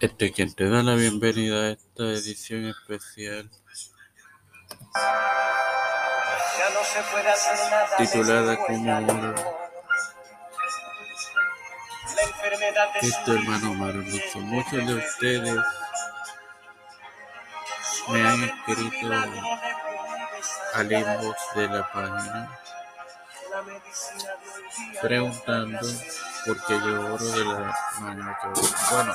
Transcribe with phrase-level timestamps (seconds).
[0.00, 3.50] Este quien te da la bienvenida a esta edición especial
[7.98, 9.34] titulada como oro.
[13.00, 14.38] Esto hermano maravilloso.
[14.40, 15.56] Muchos de ustedes
[18.08, 19.12] me han escrito
[20.74, 22.58] al inbox de la página
[25.00, 25.78] preguntando
[26.46, 28.94] por qué yo de la manera que.
[28.94, 29.14] Bueno,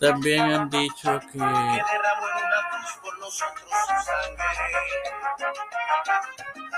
[0.00, 1.38] también han dicho que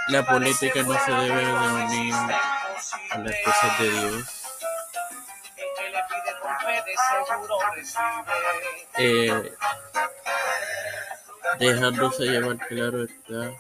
[0.09, 4.41] la política no se debe de unir a las cosas de Dios.
[8.97, 9.53] Eh,
[11.59, 13.53] dejándose llevar, claro está,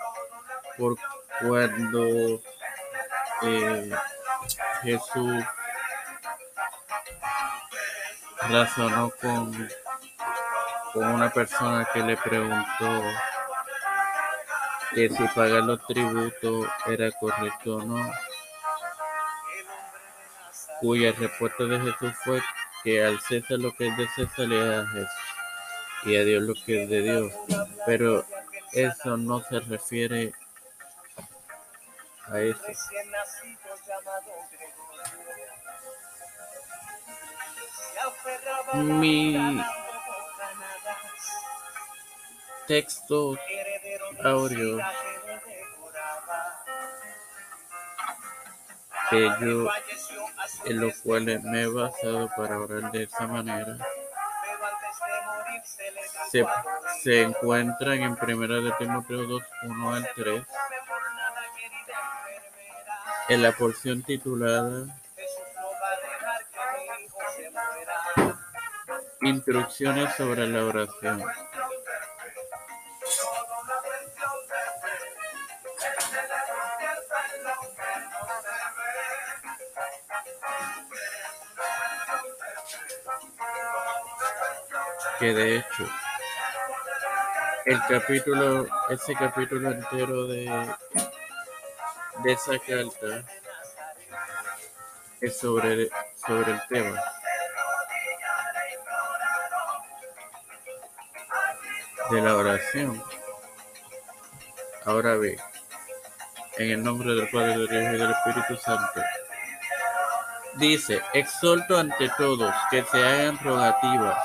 [0.79, 0.97] por
[1.41, 2.41] cuando
[3.43, 3.91] eh,
[4.83, 5.45] Jesús
[8.49, 9.69] razonó con,
[10.93, 13.03] con una persona que le preguntó
[14.95, 18.13] que si pagar los tributos era correcto o no,
[20.81, 22.43] cuya respuesta de Jesús fue
[22.85, 25.11] que al César lo que es de César le da a Jesús
[26.05, 27.33] y a Dios lo que es de Dios.
[27.87, 28.25] Pero
[28.73, 30.33] eso no se refiere
[32.29, 32.61] a eso.
[38.75, 39.63] Mi
[42.67, 43.37] texto
[44.23, 44.79] audio
[49.11, 49.69] que yo
[50.65, 53.77] en lo cual me he basado para orar de esa manera
[56.31, 56.45] se,
[57.03, 60.45] se encuentran en primera de Timoteo 2, 1 al 3
[63.29, 64.87] en la porción titulada
[69.23, 71.25] Instrucciones sobre la oración.
[85.19, 85.89] Que de hecho,
[87.65, 90.69] el capítulo, ese capítulo entero de,
[92.25, 93.23] de esa carta
[95.21, 95.91] es sobre,
[96.27, 97.03] sobre el tema.
[102.11, 103.03] de la oración.
[104.85, 105.39] Ahora ve,
[106.59, 109.01] en el nombre del Padre, del Hijo y del Espíritu Santo.
[110.57, 114.23] Dice, exhorto ante todos que se hagan rogativas,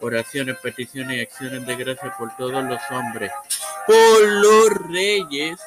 [0.00, 3.30] oraciones, peticiones y acciones de gracia por todos los hombres,
[3.86, 5.60] por los reyes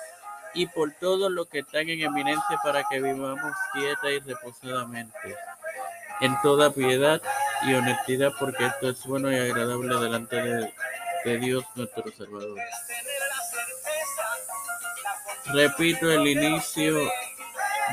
[0.53, 5.35] y por todos los que están en eminencia para que vivamos quieta y reposadamente,
[6.21, 7.21] en toda piedad
[7.63, 10.71] y honestidad, porque esto es bueno y agradable delante
[11.25, 12.59] de Dios nuestro Salvador.
[15.53, 17.09] Repito el inicio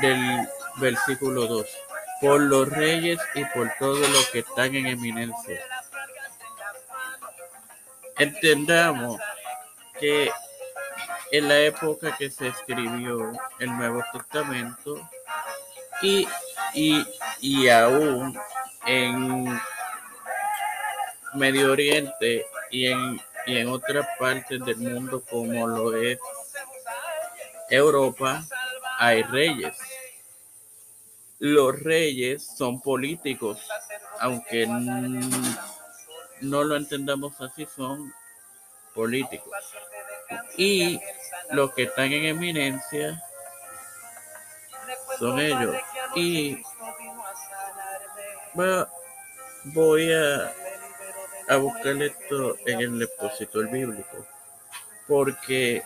[0.01, 0.47] del
[0.77, 1.65] versículo 2.
[2.21, 5.59] Por los reyes y por todos los que están en eminencia.
[8.17, 9.19] Entendamos
[9.99, 10.31] que
[11.31, 15.09] en la época que se escribió el Nuevo Testamento
[16.01, 16.27] y,
[16.73, 17.05] y,
[17.39, 18.37] y aún
[18.85, 19.59] en
[21.33, 26.19] Medio Oriente y en, y en otras partes del mundo como lo es
[27.69, 28.43] Europa,
[28.99, 29.77] hay reyes.
[31.39, 33.59] Los reyes son políticos,
[34.19, 34.67] aunque
[36.41, 38.13] no lo entendamos así, son
[38.93, 39.53] políticos.
[40.57, 40.99] Y
[41.51, 43.21] los que están en eminencia
[45.19, 45.75] son ellos.
[46.15, 46.61] Y
[49.63, 50.53] voy a
[51.51, 54.25] a buscar esto en el expositor bíblico
[55.05, 55.83] porque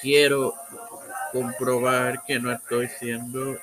[0.00, 0.54] quiero
[1.30, 3.58] comprobar que no estoy siendo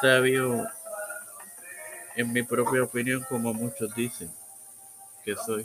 [0.00, 0.66] sabio
[2.16, 4.32] en mi propia opinión como muchos dicen
[5.24, 5.64] que soy.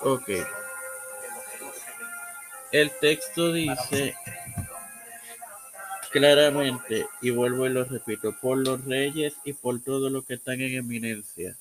[0.00, 0.30] Ok.
[2.72, 4.14] El texto dice
[6.10, 10.60] claramente, y vuelvo y lo repito, por los reyes y por todos los que están
[10.60, 11.56] en eminencia.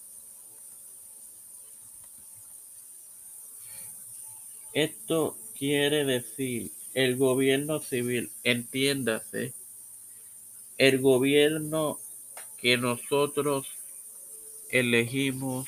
[4.74, 9.54] Esto quiere decir el gobierno civil, entiéndase,
[10.78, 12.00] el gobierno
[12.58, 13.68] que nosotros
[14.70, 15.68] elegimos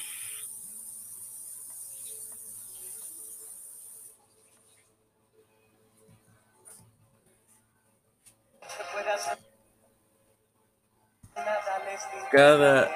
[12.31, 12.89] cada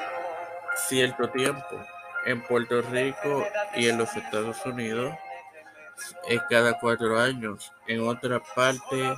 [0.76, 1.86] cierto tiempo
[2.26, 3.46] en Puerto Rico
[3.76, 5.14] y en los Estados Unidos
[6.28, 7.72] es cada cuatro años.
[7.88, 9.14] En otra parte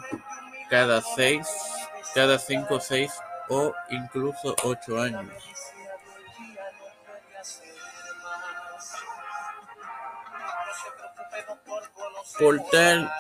[0.71, 1.45] cada seis,
[2.15, 3.12] cada cinco, seis
[3.50, 5.33] o incluso ocho años.
[12.39, 13.12] Por tal,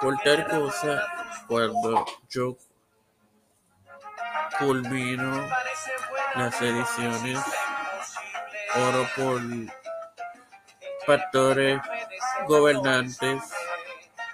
[0.00, 1.02] por tal cosa,
[1.48, 2.56] cuando yo
[4.60, 5.48] culmino
[6.36, 7.40] las ediciones,
[8.76, 9.42] oro por
[11.04, 11.80] factores
[12.46, 13.42] gobernantes.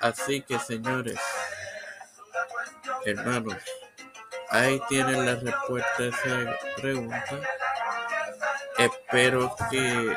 [0.03, 1.17] Así que, señores,
[3.07, 3.57] hermanos,
[4.51, 7.41] ahí tienen la respuesta a esa pregunta.
[8.79, 10.17] Espero que,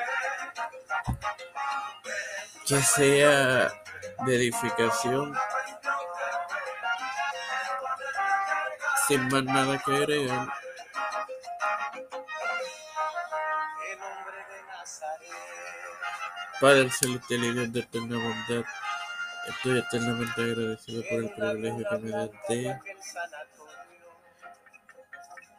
[2.66, 3.72] que sea
[4.26, 5.38] de edificación.
[9.08, 10.48] Sin más nada que agregar.
[16.60, 18.66] Padre celestial y Dios de eterna bondad,
[19.48, 22.80] estoy eternamente agradecido por el privilegio que me das de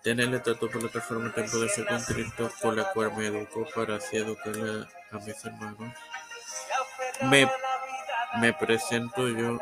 [0.02, 3.66] tener el trato por la plataforma de Ser con Cristo, por la cual me educo
[3.74, 4.54] para así educar
[5.10, 5.92] a mis hermanos.
[7.22, 7.50] Me,
[8.40, 9.58] me presento yo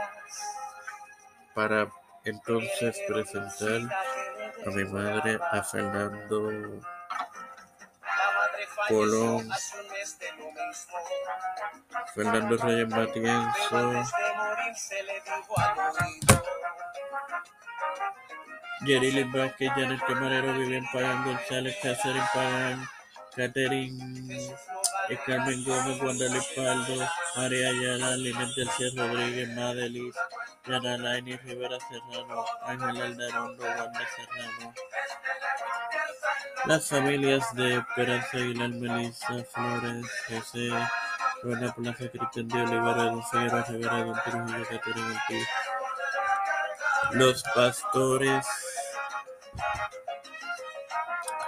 [1.54, 1.88] para
[2.24, 3.90] entonces presentar
[4.66, 6.80] a mi madre, a Fernando
[8.88, 9.50] Colón,
[12.14, 14.04] Fernando Reyes Matienzo,
[18.86, 22.86] Yerili Vázquez, Janet Camarero, Vivian Pagán, González, Cáceres Pagán,
[23.34, 24.36] Catherine
[25.08, 30.14] eh, Carmen Gómez, Wanda Lipaldo, María Ayala, Linet García Rodríguez, Madelis,
[30.66, 34.75] Yana Laini, Rivera Serrano, Ángel Aldarondo, Wanda Serrano.
[36.66, 40.70] Las familias de Esperanza Aguilar, Melissa Flores, José,
[41.43, 45.49] Ruena Plaza, Cristian de Olivera, Figueroa Rivera, Don Trujillo, Caterina Ortiz.
[47.12, 48.46] Los pastores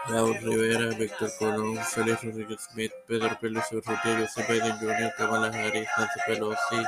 [0.09, 5.89] Raúl Rivera, Víctor Colón, Félix Rodríguez Smith, Pedro Pérez Urrutia, Joseph Biden Jr., Kamala Harris,
[5.97, 6.85] Nancy Pelosi,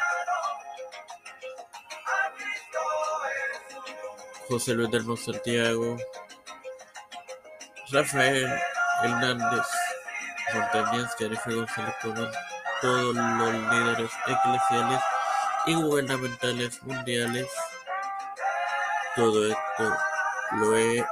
[4.49, 5.97] José Luis del Santiago,
[7.91, 8.47] Rafael
[9.03, 9.67] Hernández
[10.53, 12.31] Montañez, Jennifer González Colón,
[12.83, 15.01] todos los líderes eclesiales
[15.67, 17.47] y gubernamentales mundiales.
[19.17, 19.97] Todo esto
[20.53, 21.03] lo he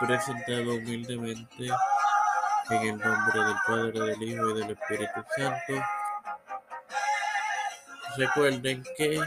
[0.00, 1.68] presentado humildemente
[2.70, 5.84] en el nombre del Padre, del Hijo y del Espíritu Santo.
[8.16, 9.20] Recuerden que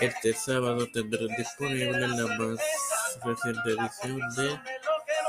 [0.00, 2.58] este sábado tendrán disponible la más
[3.22, 4.73] reciente edición de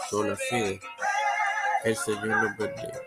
[0.10, 0.80] Sola Fide.
[1.84, 3.02] El Señor los bendiga.